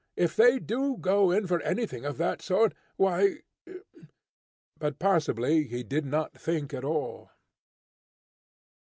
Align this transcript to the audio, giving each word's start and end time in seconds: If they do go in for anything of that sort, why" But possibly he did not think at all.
If 0.15 0.35
they 0.35 0.57
do 0.57 0.97
go 0.97 1.29
in 1.29 1.45
for 1.45 1.61
anything 1.61 2.05
of 2.05 2.17
that 2.17 2.41
sort, 2.41 2.73
why" 2.95 3.41
But 4.79 4.97
possibly 4.97 5.65
he 5.65 5.83
did 5.83 6.07
not 6.07 6.33
think 6.33 6.73
at 6.73 6.83
all. 6.83 7.29